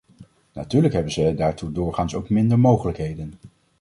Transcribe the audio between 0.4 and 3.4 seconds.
Natuurlijk hebben zij daartoe doorgaans ook minder mogelijkheden.